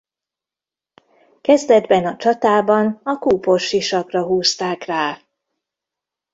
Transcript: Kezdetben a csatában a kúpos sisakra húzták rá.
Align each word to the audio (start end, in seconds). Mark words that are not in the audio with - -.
Kezdetben 1.41 2.05
a 2.05 2.15
csatában 2.15 2.99
a 3.03 3.19
kúpos 3.19 3.67
sisakra 3.67 4.25
húzták 4.25 4.83
rá. 4.85 5.19